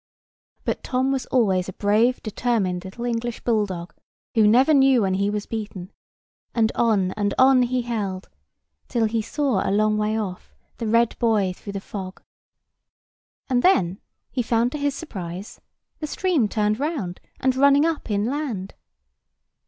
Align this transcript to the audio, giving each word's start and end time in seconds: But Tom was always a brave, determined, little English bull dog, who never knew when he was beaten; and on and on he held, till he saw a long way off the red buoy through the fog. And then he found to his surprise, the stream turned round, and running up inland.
But 0.65 0.81
Tom 0.83 1.11
was 1.11 1.27
always 1.27 1.69
a 1.69 1.73
brave, 1.73 2.23
determined, 2.23 2.83
little 2.85 3.05
English 3.05 3.43
bull 3.43 3.67
dog, 3.67 3.93
who 4.33 4.47
never 4.47 4.73
knew 4.73 5.03
when 5.03 5.13
he 5.13 5.29
was 5.29 5.45
beaten; 5.45 5.91
and 6.55 6.71
on 6.73 7.11
and 7.11 7.35
on 7.37 7.61
he 7.61 7.83
held, 7.83 8.27
till 8.87 9.05
he 9.05 9.21
saw 9.21 9.61
a 9.63 9.69
long 9.69 9.99
way 9.99 10.19
off 10.19 10.55
the 10.77 10.87
red 10.87 11.15
buoy 11.19 11.53
through 11.53 11.73
the 11.73 11.79
fog. 11.79 12.23
And 13.47 13.61
then 13.61 13.99
he 14.31 14.41
found 14.41 14.71
to 14.71 14.79
his 14.79 14.95
surprise, 14.95 15.61
the 15.99 16.07
stream 16.07 16.47
turned 16.47 16.79
round, 16.79 17.21
and 17.39 17.55
running 17.55 17.85
up 17.85 18.09
inland. 18.09 18.73